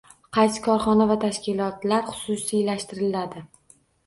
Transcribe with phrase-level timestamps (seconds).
[0.35, 3.45] Qaysi korxona va tashkilotlar xususiylashtiriladi